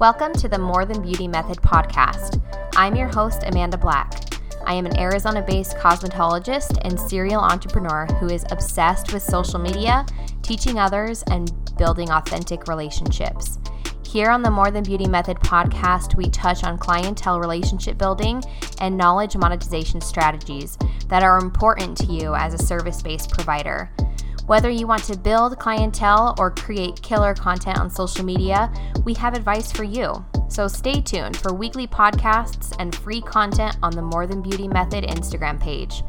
Welcome 0.00 0.32
to 0.36 0.48
the 0.48 0.58
More 0.58 0.86
Than 0.86 1.02
Beauty 1.02 1.28
Method 1.28 1.58
podcast. 1.58 2.42
I'm 2.74 2.96
your 2.96 3.08
host, 3.08 3.42
Amanda 3.44 3.76
Black. 3.76 4.10
I 4.64 4.72
am 4.72 4.86
an 4.86 4.98
Arizona 4.98 5.42
based 5.42 5.76
cosmetologist 5.76 6.78
and 6.86 6.98
serial 6.98 7.42
entrepreneur 7.42 8.06
who 8.18 8.28
is 8.28 8.46
obsessed 8.50 9.12
with 9.12 9.22
social 9.22 9.58
media, 9.58 10.06
teaching 10.40 10.78
others, 10.78 11.22
and 11.30 11.52
building 11.76 12.10
authentic 12.10 12.66
relationships. 12.66 13.58
Here 14.02 14.30
on 14.30 14.40
the 14.40 14.50
More 14.50 14.70
Than 14.70 14.84
Beauty 14.84 15.06
Method 15.06 15.36
podcast, 15.40 16.14
we 16.14 16.30
touch 16.30 16.64
on 16.64 16.78
clientele 16.78 17.38
relationship 17.38 17.98
building 17.98 18.42
and 18.80 18.96
knowledge 18.96 19.36
monetization 19.36 20.00
strategies 20.00 20.78
that 21.08 21.22
are 21.22 21.36
important 21.36 21.94
to 21.98 22.06
you 22.06 22.34
as 22.34 22.54
a 22.54 22.58
service 22.58 23.02
based 23.02 23.30
provider. 23.30 23.90
Whether 24.50 24.70
you 24.70 24.88
want 24.88 25.04
to 25.04 25.16
build 25.16 25.60
clientele 25.60 26.34
or 26.36 26.50
create 26.50 27.00
killer 27.02 27.34
content 27.34 27.78
on 27.78 27.88
social 27.88 28.24
media, 28.24 28.68
we 29.04 29.14
have 29.14 29.34
advice 29.34 29.70
for 29.70 29.84
you. 29.84 30.24
So 30.48 30.66
stay 30.66 31.00
tuned 31.00 31.36
for 31.36 31.54
weekly 31.54 31.86
podcasts 31.86 32.74
and 32.80 32.92
free 32.92 33.20
content 33.20 33.76
on 33.80 33.92
the 33.92 34.02
More 34.02 34.26
Than 34.26 34.42
Beauty 34.42 34.66
Method 34.66 35.04
Instagram 35.04 35.60
page. 35.60 36.02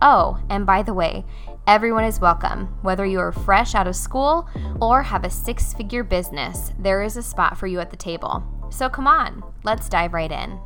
Oh, 0.00 0.40
and 0.48 0.64
by 0.64 0.84
the 0.84 0.94
way, 0.94 1.24
everyone 1.66 2.04
is 2.04 2.20
welcome. 2.20 2.66
Whether 2.82 3.04
you 3.04 3.18
are 3.18 3.32
fresh 3.32 3.74
out 3.74 3.88
of 3.88 3.96
school 3.96 4.48
or 4.80 5.02
have 5.02 5.24
a 5.24 5.30
six 5.30 5.74
figure 5.74 6.04
business, 6.04 6.72
there 6.78 7.02
is 7.02 7.16
a 7.16 7.22
spot 7.24 7.58
for 7.58 7.66
you 7.66 7.80
at 7.80 7.90
the 7.90 7.96
table. 7.96 8.44
So 8.70 8.88
come 8.88 9.08
on, 9.08 9.42
let's 9.64 9.88
dive 9.88 10.14
right 10.14 10.30
in. 10.30 10.60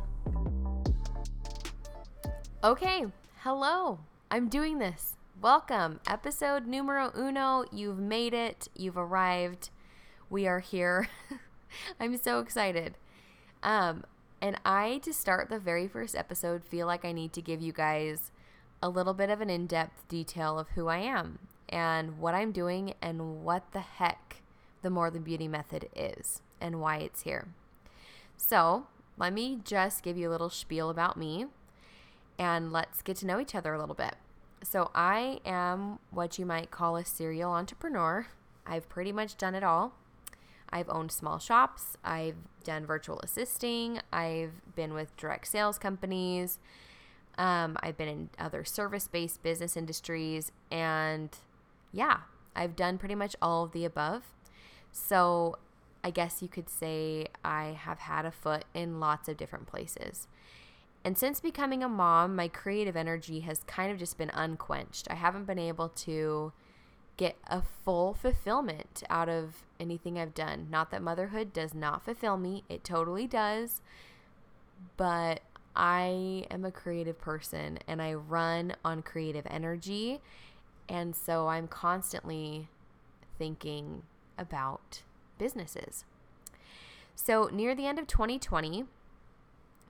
Okay, 2.63 3.07
hello, 3.39 3.97
I'm 4.29 4.49
doing 4.49 4.77
this. 4.77 5.15
Welcome, 5.43 5.99
episode 6.07 6.67
numero 6.67 7.11
uno. 7.17 7.65
You've 7.69 7.99
made 7.99 8.33
it, 8.33 8.69
you've 8.77 8.95
arrived. 8.95 9.71
We 10.29 10.47
are 10.47 10.61
here. 10.61 11.09
I'm 11.99 12.15
so 12.15 12.39
excited. 12.39 12.95
Um, 13.61 14.05
and 14.41 14.57
I, 14.63 14.99
to 14.99 15.11
start 15.11 15.49
the 15.49 15.59
very 15.59 15.85
first 15.85 16.15
episode, 16.15 16.63
feel 16.63 16.87
like 16.87 17.03
I 17.03 17.11
need 17.11 17.33
to 17.33 17.41
give 17.41 17.61
you 17.61 17.73
guys 17.73 18.31
a 18.81 18.87
little 18.87 19.13
bit 19.13 19.29
of 19.29 19.41
an 19.41 19.49
in 19.49 19.67
depth 19.67 20.07
detail 20.07 20.57
of 20.57 20.69
who 20.69 20.87
I 20.87 20.99
am 20.99 21.39
and 21.67 22.19
what 22.19 22.33
I'm 22.33 22.53
doing 22.53 22.93
and 23.01 23.43
what 23.43 23.69
the 23.73 23.81
heck 23.81 24.37
the 24.81 24.89
More 24.89 25.11
Than 25.11 25.23
Beauty 25.23 25.49
method 25.49 25.89
is 25.93 26.41
and 26.61 26.79
why 26.79 26.99
it's 26.99 27.23
here. 27.23 27.49
So, 28.37 28.87
let 29.17 29.33
me 29.33 29.59
just 29.65 30.03
give 30.03 30.15
you 30.15 30.29
a 30.29 30.31
little 30.31 30.49
spiel 30.49 30.89
about 30.89 31.17
me 31.17 31.47
and 32.39 32.71
let's 32.71 33.01
get 33.01 33.17
to 33.17 33.27
know 33.27 33.41
each 33.41 33.53
other 33.53 33.73
a 33.73 33.79
little 33.81 33.93
bit. 33.93 34.15
So, 34.63 34.91
I 34.95 35.41
am 35.45 35.99
what 36.09 36.39
you 36.39 36.45
might 36.45 36.71
call 36.71 36.95
a 36.95 37.03
serial 37.03 37.51
entrepreneur. 37.51 38.27
I've 38.65 38.87
pretty 38.87 39.11
much 39.11 39.37
done 39.37 39.55
it 39.55 39.63
all. 39.63 39.93
I've 40.69 40.89
owned 40.89 41.11
small 41.11 41.37
shops, 41.37 41.97
I've 42.03 42.37
done 42.63 42.85
virtual 42.85 43.19
assisting, 43.19 43.99
I've 44.11 44.53
been 44.75 44.93
with 44.93 45.15
direct 45.17 45.47
sales 45.47 45.77
companies, 45.77 46.57
um, 47.37 47.77
I've 47.83 47.95
been 47.95 48.07
in 48.07 48.29
other 48.39 48.63
service 48.63 49.07
based 49.07 49.43
business 49.43 49.77
industries, 49.77 50.51
and 50.71 51.29
yeah, 51.91 52.21
I've 52.55 52.75
done 52.75 52.97
pretty 52.97 53.15
much 53.15 53.35
all 53.41 53.65
of 53.65 53.71
the 53.73 53.85
above. 53.85 54.23
So, 54.91 55.57
I 56.03 56.09
guess 56.09 56.41
you 56.41 56.47
could 56.47 56.69
say 56.69 57.27
I 57.45 57.77
have 57.79 57.99
had 57.99 58.25
a 58.25 58.31
foot 58.31 58.65
in 58.73 58.99
lots 58.99 59.29
of 59.29 59.37
different 59.37 59.67
places. 59.67 60.27
And 61.05 61.17
since 61.17 61.39
becoming 61.41 61.83
a 61.83 61.89
mom, 61.89 62.35
my 62.35 62.47
creative 62.47 62.95
energy 62.95 63.41
has 63.41 63.63
kind 63.63 63.91
of 63.91 63.97
just 63.97 64.17
been 64.17 64.31
unquenched. 64.33 65.07
I 65.09 65.15
haven't 65.15 65.45
been 65.45 65.59
able 65.59 65.89
to 65.89 66.53
get 67.17 67.37
a 67.47 67.61
full 67.61 68.13
fulfillment 68.13 69.03
out 69.09 69.29
of 69.29 69.63
anything 69.79 70.17
I've 70.17 70.33
done. 70.33 70.67
Not 70.69 70.91
that 70.91 71.01
motherhood 71.01 71.53
does 71.53 71.73
not 71.73 72.03
fulfill 72.03 72.37
me, 72.37 72.63
it 72.69 72.83
totally 72.83 73.27
does. 73.27 73.81
But 74.97 75.41
I 75.75 76.45
am 76.49 76.65
a 76.65 76.71
creative 76.71 77.19
person 77.19 77.79
and 77.87 78.01
I 78.01 78.13
run 78.13 78.73
on 78.85 79.01
creative 79.01 79.45
energy. 79.49 80.21
And 80.87 81.15
so 81.15 81.47
I'm 81.47 81.67
constantly 81.67 82.69
thinking 83.37 84.03
about 84.37 85.03
businesses. 85.37 86.05
So, 87.15 87.49
near 87.51 87.75
the 87.75 87.85
end 87.85 87.99
of 87.99 88.07
2020, 88.07 88.85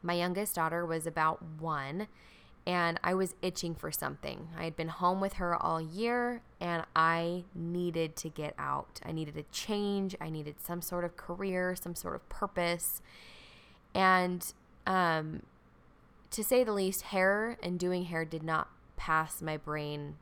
my 0.04 0.14
youngest 0.14 0.56
daughter 0.56 0.86
was 0.86 1.08
about 1.08 1.42
one, 1.60 2.08
and 2.66 3.00
I 3.04 3.14
was 3.14 3.36
itching 3.42 3.76
for 3.76 3.92
something. 3.92 4.50
I 4.58 4.66
had 4.66 4.76
been 4.76 4.90
home 4.90 5.20
with 5.20 5.34
her 5.34 5.56
all 5.56 5.82
year, 5.82 6.42
and 6.62 6.84
I 6.96 7.44
needed 7.56 8.16
to 8.18 8.30
get 8.30 8.54
out. 8.58 9.02
I 9.06 9.12
needed 9.12 9.38
a 9.38 9.44
change. 9.52 10.16
I 10.22 10.30
needed 10.30 10.56
some 10.62 10.82
sort 10.82 11.04
of 11.04 11.18
career, 11.18 11.76
some 11.76 11.96
sort 11.96 12.16
of 12.16 12.28
purpose. 12.30 13.02
And 13.96 14.54
um, 14.86 15.44
to 16.32 16.44
say 16.44 16.64
the 16.64 16.74
least, 16.74 17.04
hair 17.04 17.58
and 17.62 17.80
doing 17.80 18.06
hair 18.06 18.26
did 18.26 18.44
not 18.44 18.70
pass 18.98 19.42
my 19.42 19.58
brain 19.58 20.16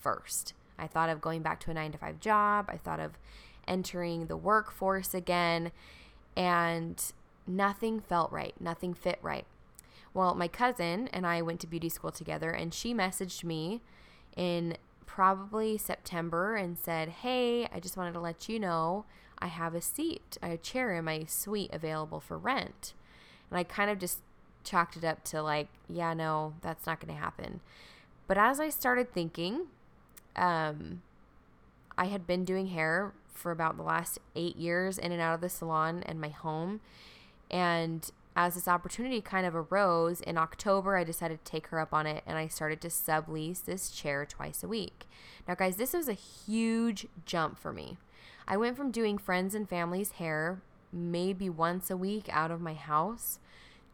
first. 0.00 0.54
I 0.78 0.86
thought 0.86 1.08
of 1.08 1.20
going 1.20 1.42
back 1.42 1.60
to 1.60 1.70
a 1.70 1.74
nine 1.74 1.92
to 1.92 1.98
five 1.98 2.20
job. 2.20 2.66
I 2.68 2.76
thought 2.76 3.00
of 3.00 3.12
entering 3.68 4.26
the 4.26 4.36
workforce 4.36 5.14
again. 5.14 5.70
And 6.36 7.02
nothing 7.46 8.00
felt 8.00 8.32
right, 8.32 8.54
nothing 8.60 8.94
fit 8.94 9.18
right. 9.22 9.46
Well, 10.12 10.34
my 10.34 10.48
cousin 10.48 11.08
and 11.08 11.26
I 11.26 11.42
went 11.42 11.60
to 11.60 11.66
beauty 11.66 11.88
school 11.88 12.12
together, 12.12 12.50
and 12.50 12.72
she 12.72 12.94
messaged 12.94 13.44
me 13.44 13.82
in 14.36 14.76
probably 15.06 15.76
September 15.76 16.56
and 16.56 16.78
said, 16.78 17.08
Hey, 17.08 17.66
I 17.72 17.80
just 17.80 17.96
wanted 17.96 18.12
to 18.14 18.20
let 18.20 18.48
you 18.48 18.58
know 18.58 19.04
I 19.38 19.48
have 19.48 19.74
a 19.74 19.80
seat, 19.80 20.38
a 20.42 20.56
chair 20.56 20.94
in 20.94 21.04
my 21.04 21.24
suite 21.24 21.70
available 21.72 22.20
for 22.20 22.38
rent. 22.38 22.94
And 23.50 23.58
I 23.58 23.64
kind 23.64 23.90
of 23.90 23.98
just 23.98 24.20
chalked 24.64 24.96
it 24.96 25.04
up 25.04 25.22
to 25.24 25.42
like, 25.42 25.68
yeah, 25.88 26.14
no, 26.14 26.54
that's 26.62 26.86
not 26.86 27.00
going 27.00 27.14
to 27.14 27.20
happen. 27.20 27.60
But 28.26 28.38
as 28.38 28.58
I 28.58 28.70
started 28.70 29.12
thinking, 29.12 29.66
um, 30.34 31.02
I 31.96 32.06
had 32.06 32.26
been 32.26 32.44
doing 32.44 32.68
hair 32.68 33.12
for 33.32 33.52
about 33.52 33.76
the 33.76 33.82
last 33.82 34.18
eight 34.34 34.56
years 34.56 34.98
in 34.98 35.12
and 35.12 35.20
out 35.20 35.34
of 35.34 35.40
the 35.40 35.48
salon 35.48 36.02
and 36.06 36.20
my 36.20 36.30
home. 36.30 36.80
And 37.50 38.10
as 38.36 38.54
this 38.54 38.66
opportunity 38.66 39.20
kind 39.20 39.46
of 39.46 39.54
arose 39.54 40.20
in 40.20 40.36
October, 40.36 40.96
I 40.96 41.04
decided 41.04 41.44
to 41.44 41.50
take 41.50 41.68
her 41.68 41.78
up 41.78 41.94
on 41.94 42.06
it 42.06 42.22
and 42.26 42.36
I 42.36 42.48
started 42.48 42.80
to 42.80 42.88
sublease 42.88 43.64
this 43.64 43.90
chair 43.90 44.26
twice 44.26 44.62
a 44.62 44.68
week. 44.68 45.06
Now, 45.46 45.54
guys, 45.54 45.76
this 45.76 45.92
was 45.92 46.08
a 46.08 46.14
huge 46.14 47.06
jump 47.24 47.58
for 47.58 47.72
me. 47.72 47.96
I 48.46 48.56
went 48.56 48.76
from 48.76 48.90
doing 48.90 49.18
friends 49.18 49.54
and 49.54 49.68
family's 49.68 50.12
hair 50.12 50.62
maybe 50.92 51.48
once 51.48 51.90
a 51.90 51.96
week 51.96 52.28
out 52.30 52.50
of 52.50 52.60
my 52.60 52.74
house 52.74 53.38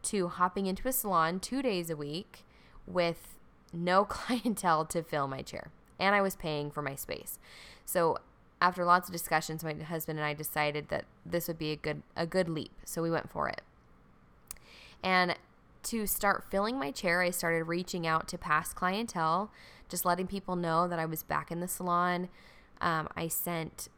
to 0.03 0.27
hopping 0.27 0.65
into 0.65 0.87
a 0.87 0.91
salon 0.91 1.39
two 1.39 1.61
days 1.61 1.89
a 1.89 1.95
week 1.95 2.43
with 2.87 3.37
no 3.71 4.05
clientele 4.09 4.85
to 4.85 5.03
fill 5.03 5.27
my 5.27 5.41
chair. 5.41 5.71
And 5.99 6.15
I 6.15 6.21
was 6.21 6.35
paying 6.35 6.71
for 6.71 6.81
my 6.81 6.95
space. 6.95 7.37
So 7.85 8.17
after 8.61 8.85
lots 8.85 9.09
of 9.09 9.13
discussions, 9.13 9.63
my 9.63 9.73
husband 9.73 10.19
and 10.19 10.25
I 10.25 10.33
decided 10.33 10.89
that 10.89 11.05
this 11.25 11.47
would 11.47 11.57
be 11.57 11.71
a 11.71 11.75
good 11.75 12.03
a 12.15 12.27
good 12.27 12.47
leap. 12.47 12.71
So 12.85 13.01
we 13.01 13.09
went 13.09 13.29
for 13.29 13.49
it. 13.49 13.61
And 15.03 15.35
to 15.83 16.05
start 16.05 16.45
filling 16.51 16.77
my 16.77 16.91
chair, 16.91 17.21
I 17.21 17.31
started 17.31 17.63
reaching 17.63 18.05
out 18.05 18.27
to 18.29 18.37
past 18.37 18.75
clientele, 18.75 19.51
just 19.89 20.05
letting 20.05 20.27
people 20.27 20.55
know 20.55 20.87
that 20.87 20.99
I 20.99 21.05
was 21.05 21.23
back 21.23 21.51
in 21.51 21.59
the 21.59 21.67
salon. 21.67 22.29
Um, 22.79 23.07
I 23.17 23.27
sent 23.27 23.89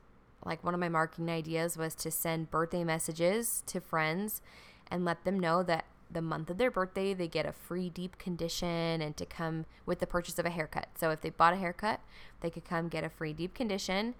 like 0.45 0.63
one 0.63 0.73
of 0.73 0.79
my 0.79 0.89
marketing 0.89 1.29
ideas 1.29 1.77
was 1.77 1.93
to 1.95 2.09
send 2.09 2.49
birthday 2.49 2.85
messages 2.85 3.63
to 3.67 3.81
friends 3.81 4.41
and 4.89 5.03
let 5.03 5.25
them 5.25 5.39
know 5.39 5.61
that 5.63 5.85
the 6.11 6.21
month 6.21 6.49
of 6.49 6.57
their 6.57 6.71
birthday 6.71 7.13
they 7.13 7.27
get 7.27 7.45
a 7.45 7.51
free 7.51 7.89
deep 7.89 8.17
condition 8.17 9.01
and 9.01 9.17
to 9.17 9.25
come 9.25 9.65
with 9.85 9.99
the 9.99 10.07
purchase 10.07 10.39
of 10.39 10.45
a 10.45 10.49
haircut. 10.49 10.87
So 10.95 11.09
if 11.09 11.21
they 11.21 11.31
bought 11.31 11.53
a 11.53 11.57
haircut, 11.57 11.99
they 12.41 12.49
could 12.49 12.65
come 12.65 12.87
get 12.87 13.03
a 13.03 13.09
free 13.09 13.33
deep 13.33 13.53
condition 13.53 14.15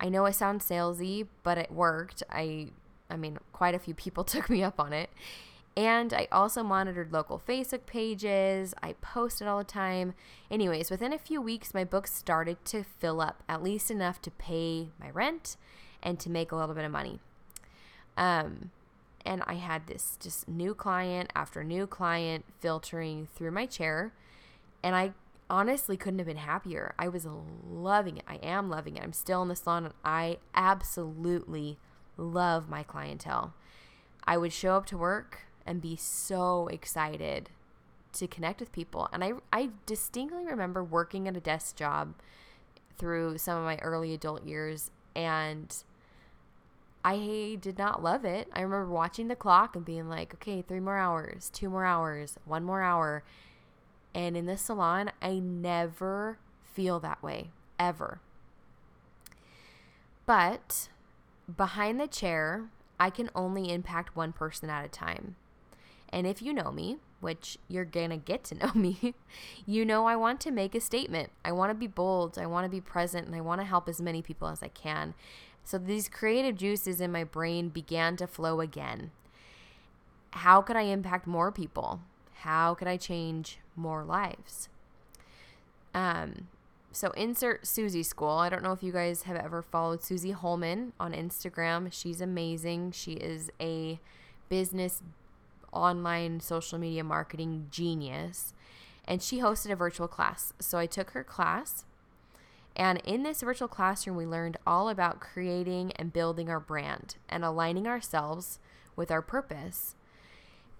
I 0.00 0.08
know 0.08 0.26
I 0.26 0.30
sound 0.30 0.60
salesy, 0.60 1.26
but 1.42 1.58
it 1.58 1.70
worked. 1.70 2.22
I 2.30 2.68
I 3.08 3.16
mean, 3.16 3.38
quite 3.52 3.74
a 3.74 3.78
few 3.78 3.94
people 3.94 4.24
took 4.24 4.50
me 4.50 4.62
up 4.62 4.80
on 4.80 4.92
it. 4.92 5.10
And 5.76 6.14
I 6.14 6.26
also 6.32 6.62
monitored 6.62 7.12
local 7.12 7.40
Facebook 7.46 7.84
pages. 7.84 8.74
I 8.82 8.94
posted 8.94 9.46
all 9.46 9.58
the 9.58 9.64
time. 9.64 10.14
Anyways, 10.50 10.90
within 10.90 11.12
a 11.12 11.18
few 11.18 11.40
weeks, 11.42 11.74
my 11.74 11.84
books 11.84 12.14
started 12.14 12.64
to 12.66 12.82
fill 12.82 13.20
up, 13.20 13.42
at 13.46 13.62
least 13.62 13.90
enough 13.90 14.22
to 14.22 14.30
pay 14.30 14.88
my 14.98 15.10
rent 15.10 15.58
and 16.02 16.18
to 16.20 16.30
make 16.30 16.50
a 16.50 16.56
little 16.56 16.74
bit 16.74 16.86
of 16.86 16.92
money. 16.92 17.20
Um, 18.16 18.70
and 19.26 19.42
I 19.46 19.54
had 19.54 19.86
this 19.86 20.16
just 20.18 20.48
new 20.48 20.74
client 20.74 21.30
after 21.34 21.62
new 21.62 21.86
client 21.86 22.46
filtering 22.60 23.28
through 23.34 23.50
my 23.50 23.66
chair. 23.66 24.14
And 24.82 24.96
I 24.96 25.12
honestly 25.48 25.96
couldn't 25.96 26.18
have 26.18 26.26
been 26.26 26.36
happier. 26.36 26.94
I 26.98 27.08
was 27.08 27.26
loving 27.68 28.18
it. 28.18 28.24
I 28.26 28.36
am 28.36 28.68
loving 28.68 28.96
it. 28.96 29.02
I'm 29.02 29.12
still 29.12 29.42
in 29.42 29.48
the 29.48 29.56
salon 29.56 29.84
and 29.86 29.94
I 30.04 30.38
absolutely 30.54 31.78
love 32.16 32.68
my 32.68 32.82
clientele. 32.82 33.54
I 34.24 34.36
would 34.36 34.52
show 34.52 34.76
up 34.76 34.86
to 34.86 34.98
work 34.98 35.42
and 35.64 35.80
be 35.80 35.96
so 35.96 36.68
excited 36.68 37.50
to 38.14 38.26
connect 38.26 38.60
with 38.60 38.72
people. 38.72 39.08
And 39.12 39.22
I, 39.22 39.32
I 39.52 39.70
distinctly 39.84 40.44
remember 40.44 40.82
working 40.82 41.28
at 41.28 41.36
a 41.36 41.40
desk 41.40 41.76
job 41.76 42.14
through 42.98 43.38
some 43.38 43.58
of 43.58 43.64
my 43.64 43.76
early 43.78 44.14
adult 44.14 44.44
years 44.44 44.90
and 45.14 45.74
I 47.04 47.58
did 47.60 47.78
not 47.78 48.02
love 48.02 48.24
it. 48.24 48.48
I 48.52 48.62
remember 48.62 48.90
watching 48.90 49.28
the 49.28 49.36
clock 49.36 49.76
and 49.76 49.84
being 49.84 50.08
like, 50.08 50.34
okay, 50.34 50.60
three 50.62 50.80
more 50.80 50.96
hours, 50.96 51.50
two 51.52 51.70
more 51.70 51.84
hours, 51.84 52.36
one 52.44 52.64
more 52.64 52.82
hour. 52.82 53.22
And 54.16 54.34
in 54.34 54.46
this 54.46 54.62
salon, 54.62 55.10
I 55.20 55.34
never 55.34 56.38
feel 56.72 56.98
that 57.00 57.22
way, 57.22 57.50
ever. 57.78 58.18
But 60.24 60.88
behind 61.54 62.00
the 62.00 62.06
chair, 62.06 62.70
I 62.98 63.10
can 63.10 63.28
only 63.34 63.70
impact 63.70 64.16
one 64.16 64.32
person 64.32 64.70
at 64.70 64.86
a 64.86 64.88
time. 64.88 65.36
And 66.08 66.26
if 66.26 66.40
you 66.40 66.54
know 66.54 66.72
me, 66.72 66.96
which 67.20 67.58
you're 67.68 67.84
to 67.84 68.16
get 68.16 68.42
to 68.44 68.54
know 68.66 68.72
me, 68.74 69.12
you 69.66 69.84
know 69.84 70.06
I 70.06 70.16
want 70.16 70.40
to 70.40 70.50
make 70.50 70.74
a 70.74 70.80
statement. 70.80 71.28
I 71.44 71.52
want 71.52 71.68
to 71.68 71.74
be 71.74 71.86
bold, 71.86 72.38
I 72.38 72.46
want 72.46 72.64
to 72.64 72.70
be 72.70 72.80
present, 72.80 73.26
and 73.26 73.36
I 73.36 73.42
want 73.42 73.60
to 73.60 73.66
help 73.66 73.86
as 73.86 74.00
many 74.00 74.22
people 74.22 74.48
as 74.48 74.62
I 74.62 74.68
can. 74.68 75.12
So 75.62 75.76
these 75.76 76.08
creative 76.08 76.56
juices 76.56 77.02
in 77.02 77.12
my 77.12 77.24
brain 77.24 77.68
began 77.68 78.16
to 78.16 78.26
flow 78.26 78.62
again. 78.62 79.10
How 80.30 80.62
could 80.62 80.76
I 80.76 80.82
impact 80.82 81.26
more 81.26 81.52
people? 81.52 82.00
How 82.40 82.74
could 82.74 82.88
I 82.88 82.96
change 82.96 83.58
more 83.74 84.04
lives? 84.04 84.68
Um, 85.94 86.48
so 86.92 87.10
insert 87.10 87.66
Susie 87.66 88.02
School. 88.02 88.30
I 88.30 88.48
don't 88.48 88.62
know 88.62 88.72
if 88.72 88.82
you 88.82 88.92
guys 88.92 89.22
have 89.22 89.36
ever 89.36 89.62
followed 89.62 90.02
Susie 90.02 90.30
Holman 90.30 90.92
on 90.98 91.12
Instagram. 91.12 91.92
She's 91.92 92.20
amazing. 92.20 92.92
She 92.92 93.12
is 93.12 93.50
a 93.60 94.00
business 94.48 95.02
online 95.72 96.40
social 96.40 96.78
media 96.78 97.04
marketing 97.04 97.66
genius. 97.70 98.54
And 99.06 99.22
she 99.22 99.40
hosted 99.40 99.70
a 99.70 99.76
virtual 99.76 100.08
class. 100.08 100.52
So 100.58 100.78
I 100.78 100.86
took 100.86 101.10
her 101.10 101.22
class. 101.22 101.84
And 102.74 103.00
in 103.04 103.22
this 103.22 103.42
virtual 103.42 103.68
classroom, 103.68 104.16
we 104.16 104.26
learned 104.26 104.58
all 104.66 104.88
about 104.88 105.20
creating 105.20 105.92
and 105.92 106.12
building 106.12 106.50
our 106.50 106.60
brand 106.60 107.16
and 107.28 107.44
aligning 107.44 107.86
ourselves 107.86 108.58
with 108.96 109.10
our 109.10 109.22
purpose. 109.22 109.94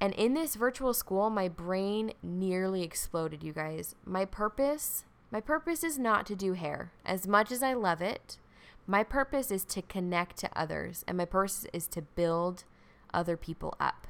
And 0.01 0.13
in 0.15 0.35
this 0.35 0.57
virtual 0.57 0.93
school, 0.93 1.31
my 1.31 1.49
brain 1.49 2.13
nearly 2.23 2.83
exploded, 2.83 3.43
you 3.43 3.53
guys. 3.53 3.95
My 4.05 4.25
purpose, 4.25 5.05
my 5.31 5.41
purpose 5.41 5.83
is 5.83 5.99
not 5.99 6.27
to 6.27 6.37
do 6.37 6.53
hair. 6.53 6.93
As 7.05 7.27
much 7.27 7.51
as 7.51 7.63
I 7.63 7.73
love 7.73 8.03
it, 8.03 8.39
my 8.87 9.03
purpose 9.03 9.51
is 9.51 9.65
to 9.65 9.83
connect 9.83 10.37
to 10.39 10.51
others, 10.55 11.05
and 11.09 11.17
my 11.17 11.25
purpose 11.25 11.67
is 11.73 11.87
to 11.89 12.03
build 12.03 12.65
other 13.13 13.37
people 13.37 13.75
up 13.81 14.07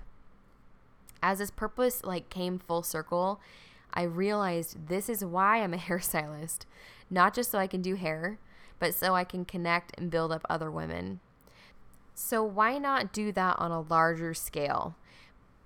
as 1.27 1.39
this 1.39 1.51
purpose 1.51 2.05
like 2.05 2.31
came 2.31 2.59
full 2.59 2.85
circle, 2.85 3.41
I 3.93 4.03
realized 4.03 4.89
this 4.89 5.09
is 5.09 5.25
why 5.25 5.63
I'm 5.63 5.75
a 5.75 5.77
hairstylist, 5.89 6.61
not 7.11 7.35
just 7.35 7.51
so 7.51 7.59
I 7.59 7.67
can 7.67 7.83
do 7.83 7.97
hair, 7.97 8.39
but 8.79 8.95
so 8.95 9.15
I 9.15 9.25
can 9.25 9.45
connect 9.45 9.99
and 9.99 10.11
build 10.11 10.31
up 10.31 10.47
other 10.49 10.71
women. 10.71 11.21
So 12.15 12.45
why 12.45 12.79
not 12.79 13.13
do 13.13 13.33
that 13.33 13.57
on 13.59 13.71
a 13.71 13.81
larger 13.81 14.35
scale? 14.35 14.95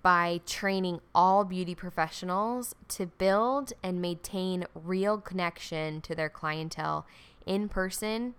By 0.02 0.40
training 0.46 1.00
all 1.14 1.44
beauty 1.44 1.74
professionals 1.74 2.74
to 2.88 3.06
build 3.06 3.74
and 3.82 4.00
maintain 4.00 4.64
real 4.74 5.18
connection 5.18 6.00
to 6.02 6.14
their 6.14 6.30
clientele 6.30 7.06
in 7.44 7.68
person 7.68 8.34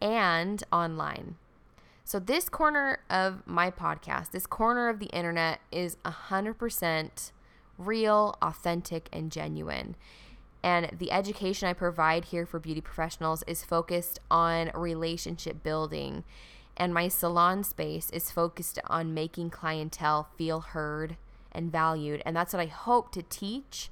and 0.00 0.62
online. 0.70 1.36
So, 2.04 2.18
this 2.18 2.48
corner 2.48 3.00
of 3.10 3.46
my 3.46 3.70
podcast, 3.70 4.30
this 4.30 4.46
corner 4.46 4.88
of 4.88 4.98
the 4.98 5.06
internet 5.06 5.60
is 5.70 5.96
100% 6.04 7.32
real, 7.76 8.36
authentic, 8.40 9.08
and 9.12 9.30
genuine. 9.30 9.94
And 10.62 10.90
the 10.98 11.12
education 11.12 11.68
I 11.68 11.72
provide 11.72 12.26
here 12.26 12.44
for 12.44 12.58
beauty 12.58 12.80
professionals 12.80 13.44
is 13.46 13.64
focused 13.64 14.18
on 14.30 14.70
relationship 14.74 15.62
building. 15.62 16.24
And 16.78 16.94
my 16.94 17.08
salon 17.08 17.64
space 17.64 18.08
is 18.10 18.30
focused 18.30 18.78
on 18.86 19.12
making 19.12 19.50
clientele 19.50 20.28
feel 20.38 20.60
heard 20.60 21.16
and 21.52 21.72
valued. 21.72 22.22
And 22.24 22.36
that's 22.36 22.54
what 22.54 22.62
I 22.62 22.66
hope 22.66 23.10
to 23.12 23.22
teach 23.22 23.90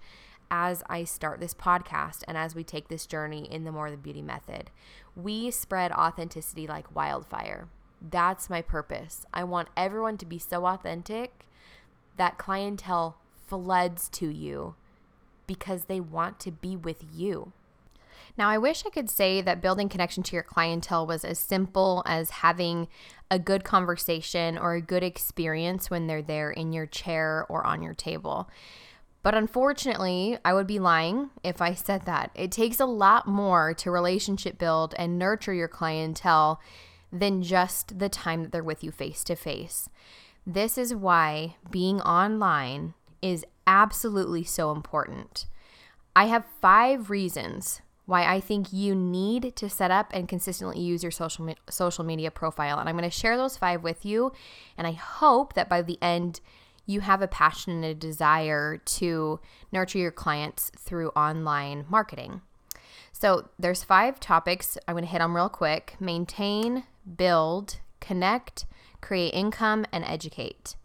as 0.50 0.84
I 0.88 1.02
start 1.02 1.40
this 1.40 1.52
podcast 1.52 2.22
and 2.28 2.38
as 2.38 2.54
we 2.54 2.62
take 2.62 2.88
this 2.88 3.04
journey 3.04 3.50
in 3.50 3.64
the 3.64 3.72
More 3.72 3.90
Than 3.90 4.00
Beauty 4.00 4.22
method. 4.22 4.70
We 5.16 5.50
spread 5.50 5.90
authenticity 5.90 6.68
like 6.68 6.94
wildfire. 6.94 7.68
That's 8.00 8.48
my 8.48 8.62
purpose. 8.62 9.26
I 9.34 9.42
want 9.42 9.68
everyone 9.76 10.16
to 10.18 10.26
be 10.26 10.38
so 10.38 10.66
authentic 10.66 11.46
that 12.16 12.38
clientele 12.38 13.16
floods 13.48 14.08
to 14.10 14.28
you 14.28 14.76
because 15.46 15.84
they 15.84 16.00
want 16.00 16.38
to 16.40 16.52
be 16.52 16.76
with 16.76 17.04
you. 17.12 17.52
Now, 18.36 18.48
I 18.48 18.58
wish 18.58 18.84
I 18.86 18.90
could 18.90 19.08
say 19.08 19.40
that 19.40 19.60
building 19.60 19.88
connection 19.88 20.22
to 20.24 20.36
your 20.36 20.42
clientele 20.42 21.06
was 21.06 21.24
as 21.24 21.38
simple 21.38 22.02
as 22.06 22.30
having 22.30 22.88
a 23.30 23.38
good 23.38 23.64
conversation 23.64 24.58
or 24.58 24.74
a 24.74 24.80
good 24.80 25.02
experience 25.02 25.90
when 25.90 26.06
they're 26.06 26.22
there 26.22 26.50
in 26.50 26.72
your 26.72 26.86
chair 26.86 27.46
or 27.48 27.66
on 27.66 27.82
your 27.82 27.94
table. 27.94 28.48
But 29.22 29.34
unfortunately, 29.34 30.38
I 30.44 30.54
would 30.54 30.68
be 30.68 30.78
lying 30.78 31.30
if 31.42 31.60
I 31.60 31.74
said 31.74 32.06
that. 32.06 32.30
It 32.34 32.52
takes 32.52 32.78
a 32.78 32.86
lot 32.86 33.26
more 33.26 33.74
to 33.74 33.90
relationship 33.90 34.56
build 34.58 34.94
and 34.98 35.18
nurture 35.18 35.54
your 35.54 35.66
clientele 35.66 36.60
than 37.12 37.42
just 37.42 37.98
the 37.98 38.08
time 38.08 38.42
that 38.42 38.52
they're 38.52 38.62
with 38.62 38.84
you 38.84 38.92
face 38.92 39.24
to 39.24 39.34
face. 39.34 39.88
This 40.46 40.78
is 40.78 40.94
why 40.94 41.56
being 41.70 42.00
online 42.02 42.94
is 43.20 43.44
absolutely 43.66 44.44
so 44.44 44.70
important. 44.70 45.46
I 46.14 46.26
have 46.26 46.44
five 46.60 47.10
reasons 47.10 47.80
why 48.06 48.24
I 48.24 48.40
think 48.40 48.72
you 48.72 48.94
need 48.94 49.54
to 49.56 49.68
set 49.68 49.90
up 49.90 50.10
and 50.14 50.28
consistently 50.28 50.80
use 50.80 51.02
your 51.02 51.12
social 51.12 51.44
me- 51.44 51.56
social 51.68 52.04
media 52.04 52.30
profile 52.30 52.78
and 52.78 52.88
I'm 52.88 52.96
going 52.96 53.08
to 53.08 53.16
share 53.16 53.36
those 53.36 53.56
five 53.56 53.82
with 53.82 54.04
you 54.04 54.32
and 54.78 54.86
I 54.86 54.92
hope 54.92 55.54
that 55.54 55.68
by 55.68 55.82
the 55.82 55.98
end 56.00 56.40
you 56.86 57.00
have 57.00 57.20
a 57.20 57.28
passion 57.28 57.72
and 57.72 57.84
a 57.84 57.94
desire 57.94 58.78
to 58.78 59.40
nurture 59.72 59.98
your 59.98 60.12
clients 60.12 60.70
through 60.78 61.08
online 61.10 61.84
marketing. 61.88 62.40
So, 63.12 63.48
there's 63.58 63.82
five 63.82 64.20
topics 64.20 64.78
I'm 64.86 64.94
going 64.94 65.04
to 65.04 65.10
hit 65.10 65.22
on 65.22 65.32
real 65.32 65.48
quick. 65.48 65.96
Maintain, 65.98 66.84
build, 67.16 67.80
connect, 67.98 68.66
create 69.00 69.32
income, 69.32 69.86
and 69.90 70.04
educate. 70.04 70.76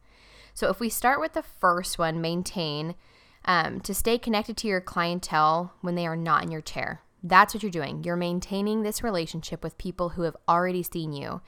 So, 0.54 0.70
if 0.70 0.80
we 0.80 0.90
start 0.90 1.20
with 1.20 1.34
the 1.34 1.44
first 1.44 2.00
one, 2.00 2.22
maintain, 2.22 2.96
um, 3.44 3.82
to 3.82 3.94
stay 3.94 4.18
connected 4.18 4.56
to 4.58 4.68
your 4.68 4.82
clientele 4.82 5.74
when 5.82 5.96
they 5.96 6.08
are 6.08 6.16
not 6.16 6.44
in 6.44 6.52
your 6.52 6.62
chair. 6.62 7.02
That's 7.24 7.54
what 7.54 7.64
you're 7.64 7.72
doing. 7.72 8.04
You're 8.04 8.16
maintaining 8.16 8.82
this 8.82 9.04
relationship 9.04 9.64
with 9.64 9.78
people 9.78 10.10
who 10.10 10.24
have 10.24 10.36
already 10.48 10.84
seen 10.84 11.14
you. 11.14 11.42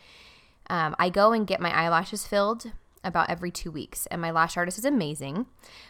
Um, 0.69 0.95
I 0.99 1.09
go 1.09 1.31
and 1.31 1.47
get 1.47 1.59
my 1.59 1.71
eyelashes 1.71 2.25
filled 2.25 2.71
about 3.03 3.29
every 3.29 3.51
two 3.51 3.69
weeks, 3.69 4.05
and 4.07 4.21
my 4.21 4.31
lash 4.31 4.55
artist 4.55 4.77
is 4.77 4.85
amazing. 4.85 5.45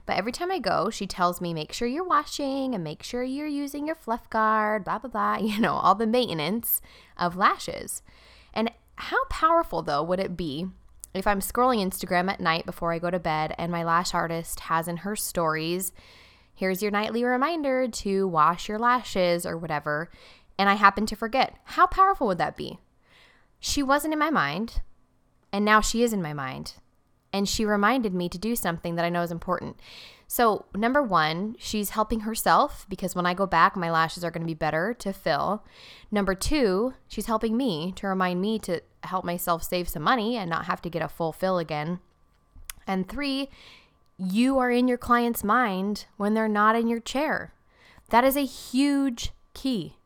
But 0.05 0.17
every 0.17 0.31
time 0.31 0.51
I 0.51 0.59
go, 0.59 0.89
she 0.89 1.05
tells 1.05 1.41
me, 1.41 1.53
make 1.53 1.71
sure 1.71 1.87
you're 1.87 2.03
washing 2.03 2.73
and 2.73 2.83
make 2.83 3.03
sure 3.03 3.23
you're 3.23 3.45
using 3.45 3.85
your 3.85 3.95
fluff 3.95 4.29
guard, 4.29 4.83
blah, 4.83 4.99
blah, 4.99 5.09
blah, 5.09 5.37
you 5.41 5.59
know, 5.59 5.73
all 5.73 5.95
the 5.95 6.07
maintenance 6.07 6.81
of 7.17 7.35
lashes. 7.35 8.01
And 8.53 8.71
how 8.95 9.25
powerful, 9.25 9.81
though, 9.81 10.03
would 10.03 10.19
it 10.19 10.37
be 10.37 10.67
if 11.13 11.27
I'm 11.27 11.39
scrolling 11.39 11.85
Instagram 11.85 12.29
at 12.31 12.39
night 12.39 12.65
before 12.65 12.91
I 12.91 12.99
go 12.99 13.11
to 13.11 13.19
bed 13.19 13.53
and 13.57 13.71
my 13.71 13.83
lash 13.83 14.13
artist 14.13 14.61
has 14.61 14.87
in 14.87 14.97
her 14.97 15.15
stories, 15.15 15.91
here's 16.63 16.81
your 16.81 16.91
nightly 16.91 17.25
reminder 17.25 17.89
to 17.89 18.25
wash 18.25 18.69
your 18.69 18.79
lashes 18.79 19.45
or 19.45 19.57
whatever, 19.57 20.09
and 20.57 20.69
I 20.69 20.75
happen 20.75 21.05
to 21.07 21.15
forget? 21.15 21.57
How 21.65 21.85
powerful 21.85 22.25
would 22.27 22.37
that 22.37 22.55
be? 22.55 22.79
She 23.59 23.83
wasn't 23.83 24.13
in 24.13 24.19
my 24.19 24.29
mind, 24.29 24.79
and 25.51 25.65
now 25.65 25.81
she 25.81 26.03
is 26.03 26.13
in 26.13 26.21
my 26.21 26.31
mind. 26.31 26.75
And 27.33 27.49
she 27.49 27.65
reminded 27.65 28.13
me 28.13 28.29
to 28.29 28.37
do 28.37 28.55
something 28.55 28.95
that 28.95 29.03
I 29.03 29.09
know 29.09 29.23
is 29.23 29.31
important. 29.31 29.75
So, 30.25 30.63
number 30.73 31.03
one, 31.03 31.57
she's 31.59 31.89
helping 31.89 32.21
herself 32.21 32.85
because 32.87 33.13
when 33.13 33.25
I 33.25 33.33
go 33.33 33.45
back, 33.45 33.75
my 33.75 33.91
lashes 33.91 34.23
are 34.23 34.31
going 34.31 34.43
to 34.43 34.47
be 34.47 34.53
better 34.53 34.93
to 34.99 35.11
fill. 35.11 35.65
Number 36.11 36.33
two, 36.33 36.93
she's 37.09 37.25
helping 37.25 37.57
me 37.57 37.91
to 37.97 38.07
remind 38.07 38.39
me 38.39 38.57
to 38.59 38.81
help 39.03 39.25
myself 39.25 39.63
save 39.63 39.89
some 39.89 40.03
money 40.03 40.37
and 40.37 40.49
not 40.49 40.63
have 40.65 40.81
to 40.83 40.89
get 40.89 41.01
a 41.01 41.09
full 41.09 41.33
fill 41.33 41.57
again. 41.57 41.99
And 42.87 43.09
three, 43.09 43.49
you 44.17 44.57
are 44.59 44.71
in 44.71 44.87
your 44.87 44.97
client's 44.97 45.43
mind 45.43 46.05
when 46.17 46.33
they're 46.33 46.47
not 46.47 46.75
in 46.75 46.87
your 46.87 46.99
chair. 46.99 47.53
That 48.09 48.23
is 48.23 48.35
a 48.35 48.45
huge 48.45 49.31
key. 49.53 49.97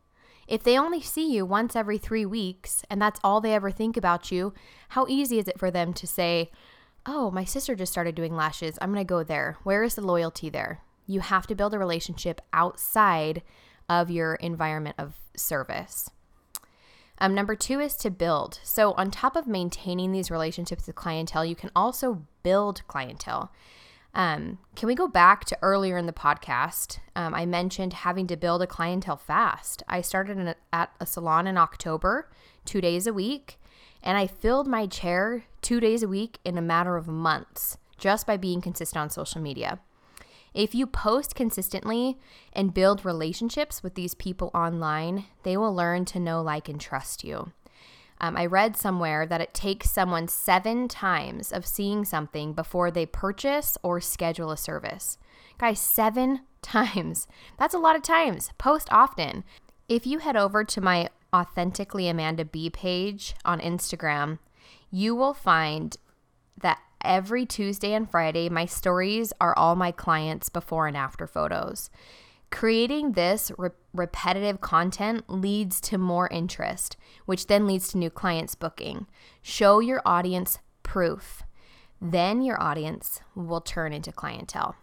If 0.47 0.63
they 0.63 0.77
only 0.77 1.01
see 1.01 1.33
you 1.33 1.45
once 1.45 1.75
every 1.75 1.97
three 1.97 2.25
weeks 2.25 2.83
and 2.89 3.01
that's 3.01 3.19
all 3.23 3.41
they 3.41 3.53
ever 3.53 3.69
think 3.69 3.97
about 3.97 4.31
you, 4.31 4.53
how 4.89 5.05
easy 5.09 5.39
is 5.39 5.47
it 5.47 5.59
for 5.59 5.69
them 5.69 5.93
to 5.93 6.07
say, 6.07 6.51
oh, 7.05 7.31
my 7.31 7.43
sister 7.43 7.75
just 7.75 7.91
started 7.91 8.15
doing 8.15 8.35
lashes. 8.35 8.77
I'm 8.81 8.93
going 8.93 9.05
to 9.05 9.09
go 9.09 9.23
there. 9.23 9.57
Where 9.63 9.83
is 9.83 9.95
the 9.95 10.01
loyalty 10.01 10.49
there? 10.49 10.81
You 11.05 11.21
have 11.21 11.47
to 11.47 11.55
build 11.55 11.73
a 11.73 11.79
relationship 11.79 12.41
outside 12.53 13.41
of 13.89 14.09
your 14.09 14.35
environment 14.35 14.95
of 14.97 15.15
service. 15.35 16.09
Um, 17.19 17.33
number 17.33 17.55
two 17.55 17.79
is 17.79 17.95
to 17.97 18.11
build. 18.11 18.59
So, 18.63 18.91
on 18.93 19.09
top 19.09 19.35
of 19.35 19.47
maintaining 19.47 20.11
these 20.11 20.29
relationships 20.29 20.85
with 20.85 20.95
clientele, 20.95 21.45
you 21.45 21.55
can 21.55 21.71
also 21.75 22.23
build 22.43 22.85
clientele. 22.87 23.51
Um, 24.17 24.57
can 24.75 24.87
we 24.87 24.95
go 24.95 25.07
back 25.07 25.45
to 25.45 25.57
earlier 25.61 25.95
in 25.95 26.07
the 26.07 26.11
podcast? 26.11 26.97
Um, 27.15 27.35
I 27.35 27.45
mentioned 27.45 27.93
having 27.93 28.25
to 28.27 28.35
build 28.35 28.63
a 28.63 28.67
clientele 28.67 29.15
fast. 29.15 29.83
I 29.87 30.01
started 30.01 30.39
a, 30.39 30.55
at 30.73 30.91
a 30.99 31.05
salon 31.05 31.45
in 31.45 31.55
October, 31.55 32.27
two 32.65 32.81
days 32.81 33.05
a 33.05 33.13
week, 33.13 33.59
And 34.01 34.17
I 34.17 34.25
filled 34.25 34.67
my 34.67 34.87
chair 34.87 35.45
two 35.61 35.79
days 35.79 36.01
a 36.01 36.07
week 36.07 36.39
in 36.43 36.57
a 36.57 36.61
matter 36.61 36.97
of 36.97 37.07
months 37.07 37.77
just 37.97 38.25
by 38.25 38.37
being 38.37 38.61
consistent 38.61 39.01
on 39.01 39.09
social 39.09 39.41
media. 39.41 39.79
If 40.53 40.73
you 40.73 40.87
post 40.87 41.35
consistently 41.35 42.17
and 42.53 42.73
build 42.73 43.05
relationships 43.05 43.83
with 43.83 43.93
these 43.93 44.15
people 44.15 44.49
online, 44.53 45.25
they 45.43 45.57
will 45.57 45.75
learn 45.75 46.05
to 46.05 46.19
know, 46.19 46.41
like, 46.41 46.67
and 46.67 46.81
trust 46.81 47.23
you. 47.23 47.51
Um, 48.19 48.35
I 48.35 48.45
read 48.45 48.75
somewhere 48.75 49.25
that 49.25 49.41
it 49.41 49.53
takes 49.53 49.91
someone 49.91 50.27
seven 50.27 50.87
times 50.87 51.51
of 51.51 51.65
seeing 51.65 52.03
something 52.03 52.53
before 52.53 52.89
they 52.89 53.05
purchase 53.05 53.77
or 53.83 54.01
schedule 54.01 54.51
a 54.51 54.57
service. 54.57 55.17
Guys, 55.57 55.79
seven 55.79 56.41
times. 56.61 57.27
That's 57.57 57.73
a 57.73 57.79
lot 57.79 57.95
of 57.95 58.01
times. 58.01 58.51
Post 58.57 58.87
often. 58.91 59.43
If 59.87 60.05
you 60.05 60.19
head 60.19 60.35
over 60.35 60.63
to 60.63 60.81
my 60.81 61.09
Authentically 61.35 62.07
Amanda 62.07 62.45
B 62.45 62.69
page 62.69 63.35
on 63.45 63.59
Instagram, 63.59 64.39
you 64.89 65.15
will 65.15 65.33
find 65.33 65.95
that 66.59 66.79
every 67.03 67.45
Tuesday 67.45 67.93
and 67.93 68.09
Friday, 68.09 68.49
my 68.49 68.65
stories 68.65 69.31
are 69.39 69.57
all 69.57 69.75
my 69.75 69.91
clients' 69.91 70.49
before 70.49 70.87
and 70.87 70.97
after 70.97 71.27
photos. 71.27 71.89
Creating 72.49 73.11
this 73.11 73.51
re- 73.57 73.69
repetitive 73.93 74.61
content 74.61 75.29
leads 75.29 75.81
to 75.81 75.97
more 75.97 76.27
interest, 76.29 76.95
which 77.25 77.47
then 77.47 77.67
leads 77.67 77.89
to 77.89 77.97
new 77.97 78.09
clients 78.09 78.55
booking. 78.55 79.05
Show 79.41 79.79
your 79.79 80.01
audience 80.05 80.59
proof. 80.81 81.43
Then 82.01 82.41
your 82.41 82.61
audience 82.61 83.21
will 83.35 83.61
turn 83.61 83.91
into 83.91 84.11
clientele. 84.11 84.75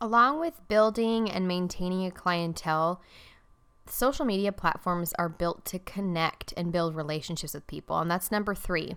Along 0.00 0.40
with 0.40 0.66
building 0.68 1.30
and 1.30 1.46
maintaining 1.46 2.06
a 2.06 2.10
clientele, 2.10 3.00
social 3.86 4.24
media 4.24 4.52
platforms 4.52 5.12
are 5.18 5.28
built 5.28 5.64
to 5.66 5.78
connect 5.78 6.52
and 6.56 6.72
build 6.72 6.94
relationships 6.94 7.54
with 7.54 7.66
people. 7.66 7.98
And 7.98 8.10
that's 8.10 8.30
number 8.30 8.54
three. 8.54 8.96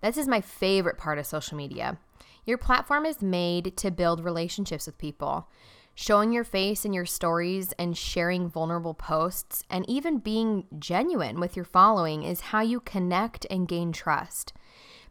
This 0.00 0.16
is 0.16 0.28
my 0.28 0.40
favorite 0.40 0.98
part 0.98 1.18
of 1.18 1.26
social 1.26 1.56
media. 1.56 1.98
Your 2.46 2.58
platform 2.58 3.06
is 3.06 3.22
made 3.22 3.76
to 3.76 3.90
build 3.90 4.24
relationships 4.24 4.86
with 4.86 4.98
people. 4.98 5.48
Showing 5.94 6.32
your 6.32 6.44
face 6.44 6.84
in 6.84 6.92
your 6.92 7.04
stories 7.04 7.72
and 7.78 7.96
sharing 7.96 8.48
vulnerable 8.48 8.94
posts 8.94 9.64
and 9.68 9.88
even 9.88 10.18
being 10.18 10.64
genuine 10.78 11.38
with 11.38 11.56
your 11.56 11.64
following 11.64 12.22
is 12.22 12.40
how 12.40 12.60
you 12.60 12.80
connect 12.80 13.46
and 13.50 13.68
gain 13.68 13.92
trust. 13.92 14.52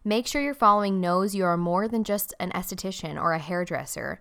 Make 0.03 0.25
sure 0.25 0.41
your 0.41 0.53
following 0.53 0.99
knows 0.99 1.35
you 1.35 1.45
are 1.45 1.57
more 1.57 1.87
than 1.87 2.03
just 2.03 2.33
an 2.39 2.51
esthetician 2.51 3.21
or 3.21 3.33
a 3.33 3.39
hairdresser. 3.39 4.19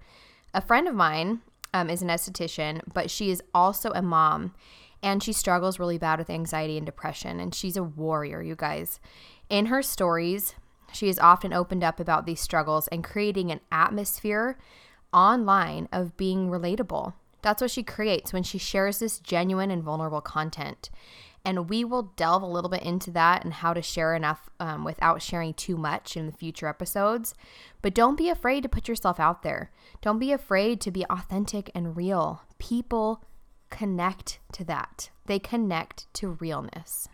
A 0.53 0.61
friend 0.61 0.88
of 0.88 0.95
mine 0.95 1.41
um, 1.73 1.88
is 1.88 2.03
an 2.03 2.09
esthetician, 2.09 2.83
but 2.93 3.11
she 3.11 3.31
is 3.31 3.43
also 3.55 3.91
a 3.93 4.03
mom 4.03 4.55
and 5.03 5.23
she 5.23 5.33
struggles 5.33 5.79
really 5.79 5.99
bad 5.99 6.19
with 6.19 6.31
anxiety 6.31 6.77
and 6.77 6.85
depression. 6.85 7.41
And 7.41 7.55
she's 7.55 7.77
a 7.77 7.83
warrior, 7.83 8.43
you 8.43 8.57
guys. 8.57 8.99
In 9.49 9.67
her 9.67 9.83
stories, 9.83 10.55
she 10.93 11.07
has 11.07 11.19
often 11.19 11.53
opened 11.53 11.85
up 11.85 12.00
about 12.00 12.27
these 12.27 12.41
struggles 12.41 12.88
and 12.88 13.05
creating 13.05 13.50
an 13.50 13.61
atmosphere 13.71 14.59
online 15.12 15.88
of 15.93 16.17
being 16.17 16.49
relatable. 16.49 17.15
That's 17.43 17.62
what 17.62 17.71
she 17.71 17.83
creates 17.83 18.33
when 18.33 18.43
she 18.43 18.59
shares 18.59 18.99
this 18.99 19.19
genuine 19.19 19.71
and 19.71 19.83
vulnerable 19.83 20.21
content. 20.21 20.91
And 21.45 21.71
we 21.71 21.85
will 21.85 22.12
delve 22.17 22.43
a 22.43 22.47
little 22.47 22.69
bit 22.69 22.83
into 22.83 23.11
that 23.12 23.45
and 23.45 23.55
how 23.55 23.73
to 23.73 23.81
share 23.81 24.15
enough 24.15 24.50
um, 24.59 24.85
without 24.85 25.23
sharing 25.23 25.55
too 25.55 25.77
much 25.77 26.17
in 26.17 26.27
the 26.27 26.33
future 26.33 26.67
episodes. 26.67 27.35
But 27.81 27.95
don't 27.95 28.19
be 28.19 28.29
afraid 28.29 28.65
to 28.65 28.69
put 28.69 28.88
yourself 28.88 29.21
out 29.21 29.43
there. 29.43 29.71
Don't 30.03 30.19
be 30.19 30.33
afraid 30.33 30.81
to 30.83 30.91
be 30.91 31.07
authentic 31.07 31.71
and 31.75 31.97
real. 31.97 32.43
People 32.59 33.25
connect 33.71 34.41
to 34.53 34.65
that, 34.65 35.11
they 35.27 35.38
connect 35.38 36.12
to 36.15 36.29
realness. 36.29 37.09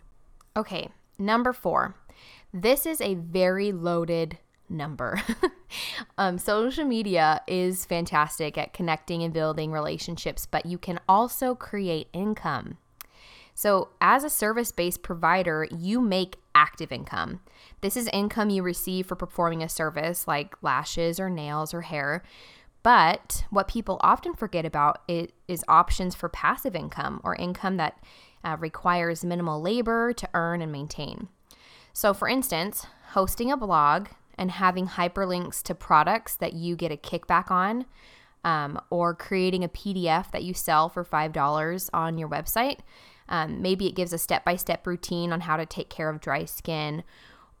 Okay, 0.57 0.89
number 1.19 1.53
four. 1.53 1.95
This 2.53 2.85
is 2.85 3.01
a 3.01 3.15
very 3.15 3.71
loaded 3.73 4.37
number. 4.69 5.21
um, 6.17 6.37
social 6.37 6.85
media 6.85 7.41
is 7.47 7.85
fantastic 7.85 8.57
at 8.57 8.73
connecting 8.73 9.23
and 9.23 9.33
building 9.33 9.71
relationships, 9.71 10.45
but 10.45 10.65
you 10.65 10.77
can 10.77 10.99
also 11.07 11.55
create 11.55 12.07
income. 12.13 12.77
So, 13.53 13.89
as 14.01 14.25
a 14.25 14.29
service 14.29 14.71
based 14.73 15.01
provider, 15.01 15.65
you 15.71 16.01
make 16.01 16.35
active 16.53 16.91
income. 16.91 17.39
This 17.81 17.95
is 17.95 18.09
income 18.11 18.49
you 18.49 18.61
receive 18.63 19.05
for 19.05 19.15
performing 19.15 19.63
a 19.63 19.69
service 19.69 20.27
like 20.27 20.61
lashes 20.61 21.19
or 21.19 21.29
nails 21.29 21.73
or 21.73 21.81
hair. 21.81 22.23
But 22.83 23.45
what 23.49 23.67
people 23.67 23.97
often 24.01 24.33
forget 24.33 24.65
about 24.65 25.01
it 25.07 25.33
is 25.47 25.63
options 25.67 26.13
for 26.13 26.29
passive 26.29 26.75
income 26.75 27.19
or 27.23 27.35
income 27.35 27.77
that 27.77 27.97
uh, 28.43 28.57
requires 28.59 29.25
minimal 29.25 29.59
labor 29.59 30.13
to 30.13 30.29
earn 30.33 30.61
and 30.61 30.71
maintain. 30.71 31.29
So, 31.93 32.13
for 32.13 32.27
instance, 32.27 32.85
hosting 33.13 33.51
a 33.51 33.57
blog 33.57 34.09
and 34.37 34.51
having 34.51 34.87
hyperlinks 34.87 35.61
to 35.63 35.75
products 35.75 36.35
that 36.35 36.53
you 36.53 36.75
get 36.75 36.91
a 36.91 36.97
kickback 36.97 37.49
on, 37.51 37.85
um, 38.43 38.79
or 38.89 39.13
creating 39.15 39.63
a 39.63 39.69
PDF 39.69 40.31
that 40.31 40.43
you 40.43 40.53
sell 40.53 40.89
for 40.89 41.03
$5 41.03 41.89
on 41.93 42.17
your 42.17 42.29
website. 42.29 42.79
Um, 43.27 43.61
maybe 43.61 43.87
it 43.87 43.95
gives 43.95 44.13
a 44.13 44.17
step 44.17 44.45
by 44.45 44.55
step 44.55 44.85
routine 44.85 45.33
on 45.33 45.41
how 45.41 45.57
to 45.57 45.65
take 45.65 45.89
care 45.89 46.09
of 46.09 46.21
dry 46.21 46.45
skin, 46.45 47.03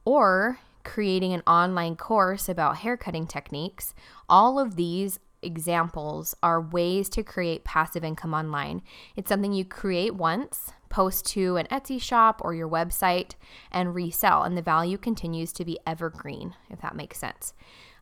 or 0.03 0.59
creating 0.83 1.33
an 1.33 1.41
online 1.47 1.95
course 1.95 2.47
about 2.47 2.77
hair 2.77 2.95
cutting 2.95 3.25
techniques. 3.25 3.95
All 4.29 4.59
of 4.59 4.75
these 4.75 5.19
examples 5.45 6.35
are 6.41 6.61
ways 6.61 7.09
to 7.09 7.23
create 7.23 7.63
passive 7.63 8.03
income 8.03 8.33
online. 8.33 8.81
It's 9.15 9.29
something 9.29 9.53
you 9.53 9.65
create 9.65 10.15
once, 10.15 10.71
post 10.89 11.25
to 11.27 11.57
an 11.57 11.67
Etsy 11.67 12.01
shop 12.01 12.41
or 12.43 12.53
your 12.53 12.69
website, 12.69 13.31
and 13.71 13.93
resell, 13.93 14.43
and 14.43 14.57
the 14.57 14.61
value 14.61 14.97
continues 14.97 15.53
to 15.53 15.65
be 15.65 15.79
evergreen, 15.85 16.55
if 16.69 16.81
that 16.81 16.95
makes 16.95 17.19
sense. 17.19 17.53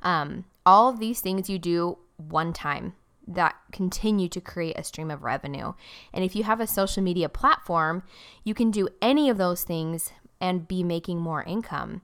Um, 0.01 0.45
all 0.65 0.89
of 0.89 0.99
these 0.99 1.21
things 1.21 1.49
you 1.49 1.59
do 1.59 1.97
one 2.17 2.53
time 2.53 2.93
that 3.27 3.55
continue 3.71 4.27
to 4.27 4.41
create 4.41 4.77
a 4.77 4.83
stream 4.83 5.09
of 5.09 5.23
revenue. 5.23 5.73
And 6.13 6.23
if 6.23 6.35
you 6.35 6.43
have 6.43 6.59
a 6.59 6.67
social 6.67 7.01
media 7.01 7.29
platform, 7.29 8.03
you 8.43 8.53
can 8.53 8.69
do 8.69 8.89
any 9.01 9.29
of 9.29 9.37
those 9.37 9.63
things 9.63 10.11
and 10.41 10.67
be 10.67 10.83
making 10.83 11.19
more 11.19 11.43
income. 11.43 12.01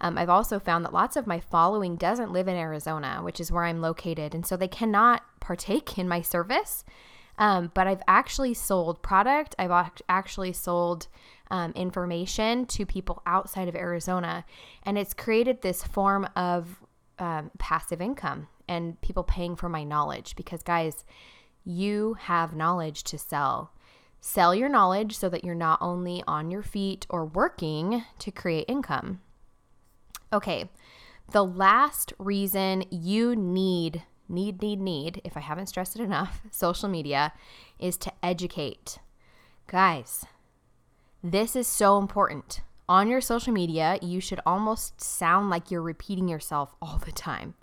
Um, 0.00 0.16
I've 0.16 0.30
also 0.30 0.58
found 0.58 0.84
that 0.84 0.92
lots 0.92 1.16
of 1.16 1.26
my 1.26 1.40
following 1.40 1.96
doesn't 1.96 2.32
live 2.32 2.48
in 2.48 2.56
Arizona, 2.56 3.20
which 3.22 3.40
is 3.40 3.52
where 3.52 3.64
I'm 3.64 3.80
located. 3.80 4.34
And 4.34 4.46
so 4.46 4.56
they 4.56 4.68
cannot 4.68 5.22
partake 5.40 5.98
in 5.98 6.08
my 6.08 6.22
service. 6.22 6.84
Um, 7.38 7.70
but 7.74 7.86
I've 7.86 8.02
actually 8.06 8.54
sold 8.54 9.02
product, 9.02 9.54
I've 9.58 9.90
actually 10.08 10.52
sold 10.52 11.08
um, 11.50 11.72
information 11.72 12.66
to 12.66 12.84
people 12.84 13.22
outside 13.26 13.66
of 13.66 13.74
Arizona. 13.74 14.44
And 14.82 14.98
it's 14.98 15.14
created 15.14 15.62
this 15.62 15.82
form 15.82 16.28
of 16.36 16.82
um, 17.18 17.50
passive 17.58 18.00
income 18.00 18.48
and 18.68 19.00
people 19.00 19.24
paying 19.24 19.56
for 19.56 19.68
my 19.68 19.84
knowledge 19.84 20.36
because, 20.36 20.62
guys, 20.62 21.04
you 21.64 22.16
have 22.20 22.54
knowledge 22.54 23.04
to 23.04 23.18
sell. 23.18 23.72
Sell 24.20 24.54
your 24.54 24.68
knowledge 24.68 25.16
so 25.16 25.28
that 25.28 25.44
you're 25.44 25.54
not 25.54 25.78
only 25.80 26.22
on 26.26 26.50
your 26.50 26.62
feet 26.62 27.06
or 27.08 27.24
working 27.24 28.04
to 28.18 28.30
create 28.30 28.66
income. 28.68 29.20
Okay, 30.32 30.70
the 31.32 31.44
last 31.44 32.12
reason 32.18 32.84
you 32.90 33.34
need, 33.34 34.02
need, 34.28 34.62
need, 34.62 34.80
need, 34.80 35.20
if 35.24 35.36
I 35.36 35.40
haven't 35.40 35.66
stressed 35.66 35.96
it 35.96 36.02
enough, 36.02 36.42
social 36.50 36.88
media 36.88 37.32
is 37.78 37.96
to 37.98 38.12
educate. 38.22 38.98
Guys, 39.66 40.24
this 41.22 41.54
is 41.54 41.66
so 41.66 41.98
important 41.98 42.62
on 42.90 43.06
your 43.06 43.20
social 43.20 43.52
media, 43.52 44.00
you 44.02 44.20
should 44.20 44.40
almost 44.44 45.00
sound 45.00 45.48
like 45.48 45.70
you're 45.70 45.80
repeating 45.80 46.26
yourself 46.26 46.74
all 46.82 46.98
the 46.98 47.12
time. 47.12 47.54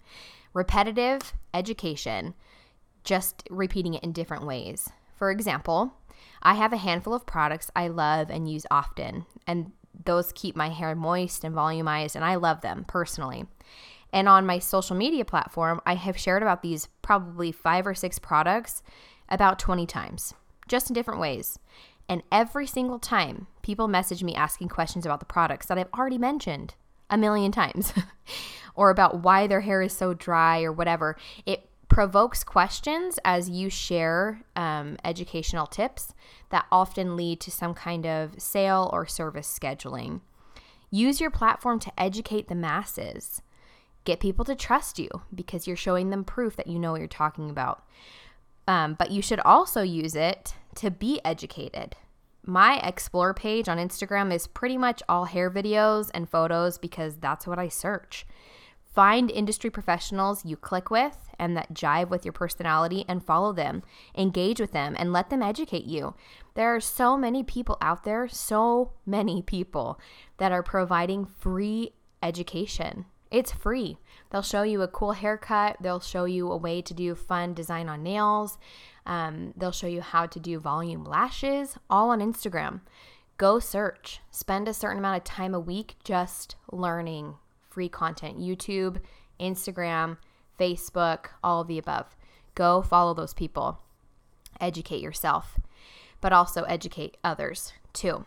Repetitive 0.53 1.33
education, 1.53 2.33
just 3.03 3.43
repeating 3.49 3.93
it 3.93 4.03
in 4.05 4.13
different 4.13 4.47
ways. 4.47 4.89
For 5.17 5.29
example, 5.29 5.91
I 6.41 6.53
have 6.53 6.71
a 6.71 6.77
handful 6.77 7.13
of 7.13 7.25
products 7.25 7.69
I 7.75 7.89
love 7.89 8.29
and 8.29 8.49
use 8.49 8.65
often, 8.71 9.25
and 9.45 9.73
those 10.05 10.31
keep 10.33 10.55
my 10.55 10.69
hair 10.69 10.95
moist 10.95 11.43
and 11.43 11.55
volumized, 11.55 12.15
and 12.15 12.23
I 12.23 12.35
love 12.35 12.61
them 12.61 12.85
personally. 12.87 13.45
And 14.13 14.29
on 14.29 14.45
my 14.45 14.59
social 14.59 14.95
media 14.95 15.25
platform, 15.25 15.81
I 15.85 15.95
have 15.95 16.17
shared 16.17 16.41
about 16.41 16.61
these 16.61 16.87
probably 17.01 17.51
five 17.51 17.85
or 17.85 17.93
six 17.93 18.19
products 18.19 18.81
about 19.29 19.59
20 19.59 19.85
times, 19.85 20.33
just 20.67 20.89
in 20.89 20.93
different 20.93 21.19
ways. 21.19 21.59
And 22.09 22.23
every 22.31 22.67
single 22.67 22.99
time, 22.99 23.47
people 23.61 23.87
message 23.87 24.23
me 24.23 24.33
asking 24.33 24.69
questions 24.69 25.05
about 25.05 25.19
the 25.19 25.25
products 25.25 25.67
that 25.67 25.77
I've 25.77 25.91
already 25.93 26.17
mentioned 26.17 26.75
a 27.09 27.17
million 27.17 27.51
times 27.51 27.93
or 28.75 28.89
about 28.89 29.23
why 29.23 29.47
their 29.47 29.61
hair 29.61 29.81
is 29.81 29.93
so 29.93 30.13
dry 30.13 30.63
or 30.63 30.71
whatever. 30.71 31.17
It 31.45 31.66
provokes 31.97 32.43
questions 32.43 33.17
as 33.25 33.49
you 33.49 33.71
share 33.71 34.43
um, 34.55 34.95
educational 35.03 35.65
tips 35.65 36.13
that 36.51 36.67
often 36.71 37.15
lead 37.15 37.39
to 37.39 37.49
some 37.49 37.73
kind 37.73 38.05
of 38.05 38.39
sale 38.39 38.87
or 38.93 39.07
service 39.07 39.51
scheduling. 39.59 40.21
Use 40.91 41.19
your 41.19 41.31
platform 41.31 41.79
to 41.79 41.91
educate 41.99 42.49
the 42.49 42.53
masses. 42.53 43.41
Get 44.03 44.19
people 44.19 44.45
to 44.45 44.53
trust 44.53 44.99
you 44.99 45.09
because 45.33 45.65
you're 45.65 45.75
showing 45.75 46.11
them 46.11 46.23
proof 46.23 46.55
that 46.57 46.67
you 46.67 46.77
know 46.77 46.91
what 46.91 46.99
you're 47.01 47.07
talking 47.07 47.49
about. 47.49 47.83
Um, 48.67 48.93
but 48.93 49.09
you 49.09 49.23
should 49.23 49.39
also 49.39 49.81
use 49.81 50.15
it 50.15 50.53
to 50.75 50.91
be 50.91 51.19
educated. 51.25 51.95
my 52.45 52.77
explore 52.77 53.33
page 53.33 53.67
on 53.67 53.79
Instagram 53.79 54.31
is 54.31 54.45
pretty 54.45 54.77
much 54.77 55.01
all 55.09 55.25
hair 55.25 55.49
videos 55.49 56.11
and 56.13 56.29
photos 56.29 56.77
because 56.77 57.15
that's 57.15 57.47
what 57.47 57.57
I 57.57 57.69
search. 57.69 58.27
Find 58.97 59.29
industry 59.29 59.69
professionals 59.69 60.43
you 60.43 60.57
click 60.57 60.89
with 60.89 61.29
and 61.37 61.55
that 61.55 61.71
jive 61.71 62.09
with 62.09 62.25
your 62.25 62.31
personality 62.31 63.05
and 63.07 63.23
follow 63.23 63.53
them. 63.53 63.83
Engage 64.17 64.59
with 64.59 64.71
them 64.71 64.95
and 64.97 65.13
let 65.13 65.29
them 65.29 65.43
educate 65.43 65.85
you. 65.85 66.15
There 66.55 66.73
are 66.75 66.79
so 66.79 67.15
many 67.15 67.43
people 67.43 67.77
out 67.79 68.05
there, 68.05 68.27
so 68.27 68.93
many 69.05 69.43
people 69.43 69.99
that 70.37 70.51
are 70.51 70.63
providing 70.63 71.27
free 71.27 71.93
education. 72.23 73.05
It's 73.29 73.51
free. 73.51 73.99
They'll 74.31 74.41
show 74.41 74.63
you 74.63 74.81
a 74.81 74.87
cool 74.87 75.11
haircut, 75.11 75.77
they'll 75.79 75.99
show 75.99 76.25
you 76.25 76.51
a 76.51 76.57
way 76.57 76.81
to 76.81 76.93
do 76.95 77.13
fun 77.13 77.53
design 77.53 77.89
on 77.89 78.01
nails, 78.01 78.57
um, 79.05 79.53
they'll 79.55 79.71
show 79.71 79.85
you 79.85 80.01
how 80.01 80.25
to 80.25 80.39
do 80.39 80.57
volume 80.57 81.03
lashes, 81.03 81.77
all 81.87 82.09
on 82.09 82.19
Instagram. 82.19 82.81
Go 83.37 83.59
search. 83.59 84.21
Spend 84.31 84.67
a 84.67 84.73
certain 84.73 84.97
amount 84.97 85.17
of 85.17 85.23
time 85.23 85.53
a 85.53 85.59
week 85.59 85.97
just 86.03 86.55
learning 86.71 87.35
free 87.69 87.89
content 87.89 88.39
YouTube, 88.39 88.99
Instagram, 89.39 90.17
Facebook, 90.59 91.27
all 91.43 91.61
of 91.61 91.67
the 91.67 91.77
above. 91.77 92.15
Go 92.55 92.81
follow 92.81 93.13
those 93.13 93.33
people. 93.33 93.79
Educate 94.59 95.01
yourself, 95.01 95.59
but 96.21 96.33
also 96.33 96.63
educate 96.63 97.17
others 97.23 97.73
too. 97.93 98.25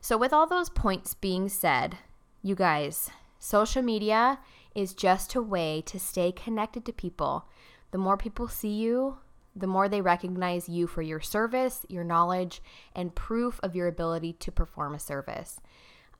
So, 0.00 0.16
with 0.16 0.32
all 0.32 0.46
those 0.46 0.70
points 0.70 1.14
being 1.14 1.48
said, 1.48 1.98
you 2.42 2.54
guys, 2.54 3.10
social 3.38 3.82
media 3.82 4.38
is 4.74 4.94
just 4.94 5.34
a 5.34 5.42
way 5.42 5.82
to 5.86 5.98
stay 5.98 6.32
connected 6.32 6.84
to 6.86 6.92
people. 6.92 7.46
The 7.90 7.98
more 7.98 8.16
people 8.16 8.48
see 8.48 8.72
you, 8.72 9.18
the 9.54 9.66
more 9.66 9.88
they 9.88 10.02
recognize 10.02 10.68
you 10.68 10.86
for 10.86 11.02
your 11.02 11.20
service, 11.20 11.86
your 11.88 12.04
knowledge, 12.04 12.60
and 12.94 13.14
proof 13.14 13.58
of 13.62 13.74
your 13.74 13.88
ability 13.88 14.34
to 14.34 14.52
perform 14.52 14.94
a 14.94 14.98
service. 14.98 15.60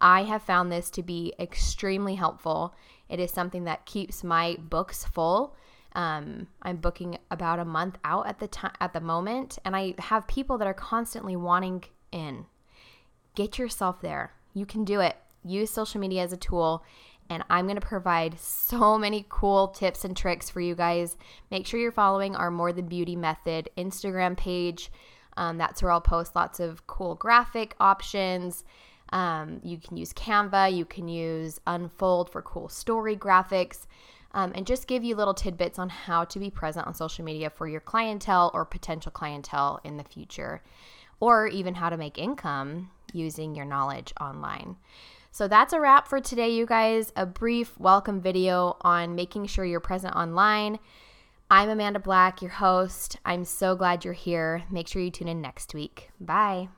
I 0.01 0.25
have 0.25 0.43
found 0.43 0.71
this 0.71 0.91
to 0.91 1.03
be 1.03 1.33
extremely 1.39 2.17
helpful. 2.17 2.75
It 3.09 3.21
is 3.21 3.31
something 3.31 3.65
that 3.65 3.87
keeps 3.87 4.23
my 4.25 4.57
books 4.59 5.05
full. 5.05 5.57
Um, 5.95 6.49
I'm 6.63 6.77
booking 6.77 7.19
about 7.31 7.59
a 7.59 7.65
month 7.65 7.97
out 8.05 8.27
at 8.27 8.39
the 8.39 8.49
time 8.49 8.75
at 8.81 8.93
the 8.93 9.01
moment, 9.01 9.59
and 9.65 9.75
I 9.75 9.95
have 9.99 10.29
people 10.29 10.59
that 10.59 10.69
are 10.69 10.75
constantly 10.75 11.37
wanting 11.37 11.85
in. 12.13 12.47
Get 13.35 13.59
yourself 13.59 14.01
there. 14.03 14.35
You 14.53 14.67
can 14.67 14.85
do 14.85 15.01
it. 15.01 15.17
Use 15.45 15.71
social 15.71 16.01
media 16.01 16.23
as 16.23 16.33
a 16.33 16.37
tool, 16.37 16.85
and 17.31 17.43
I'm 17.49 17.67
going 17.67 17.81
to 17.81 17.87
provide 17.87 18.39
so 18.39 18.99
many 18.99 19.25
cool 19.29 19.69
tips 19.69 20.05
and 20.05 20.17
tricks 20.17 20.51
for 20.51 20.61
you 20.61 20.75
guys. 20.75 21.17
Make 21.51 21.67
sure 21.67 21.81
you're 21.81 21.93
following 21.93 22.37
our 22.37 22.51
More 22.51 22.73
Than 22.73 22.89
Beauty 22.89 23.17
Method 23.17 23.71
Instagram 23.79 24.37
page. 24.37 24.91
Um, 25.39 25.57
that's 25.57 25.83
where 25.83 25.93
I'll 25.93 26.01
post 26.01 26.35
lots 26.35 26.61
of 26.61 26.87
cool 26.87 27.15
graphic 27.15 27.75
options 27.81 28.65
um, 29.11 29.61
you 29.63 29.79
can 29.79 29.97
use 29.97 30.13
Canva, 30.13 30.75
you 30.75 30.85
can 30.85 31.09
use 31.09 31.61
Unfold 31.67 32.31
for 32.31 32.43
cool 32.43 32.69
story 32.69 33.17
graphics, 33.17 33.87
um, 34.33 34.53
and 34.55 34.67
just 34.67 34.87
give 34.87 35.05
you 35.05 35.15
little 35.15 35.35
tidbits 35.35 35.79
on 35.79 35.89
how 35.89 36.25
to 36.25 36.39
be 36.39 36.51
present 36.51 36.87
on 36.87 36.95
social 36.95 37.25
media 37.25 37.49
for 37.51 37.67
your 37.67 37.81
clientele 37.81 38.51
or 38.53 38.65
potential 38.65 39.13
clientele 39.13 39.81
in 39.85 39.97
the 39.97 40.05
future, 40.05 40.63
or 41.21 41.47
even 41.47 41.75
how 41.75 41.89
to 41.89 41.97
make 41.97 42.19
income 42.19 42.91
using 43.13 43.55
your 43.55 43.65
knowledge 43.65 44.13
online. 44.21 44.77
So 45.31 45.49
that's 45.49 45.73
a 45.73 45.81
wrap 45.81 46.09
for 46.09 46.21
today, 46.21 46.51
you 46.51 46.65
guys. 46.65 47.13
A 47.15 47.27
brief 47.27 47.79
welcome 47.79 48.21
video 48.21 48.77
on 48.81 49.15
making 49.15 49.47
sure 49.47 49.65
you're 49.65 49.81
present 49.81 50.17
online. 50.17 50.79
I'm 51.51 51.69
Amanda 51.69 52.01
Black, 52.01 52.43
your 52.43 52.53
host. 52.53 53.19
I'm 53.25 53.45
so 53.45 53.77
glad 53.77 54.05
you're 54.05 54.15
here. 54.15 54.65
Make 54.71 54.89
sure 54.89 55.01
you 55.03 55.11
tune 55.11 55.29
in 55.29 55.41
next 55.41 55.75
week. 55.75 56.11
Bye. 56.21 56.69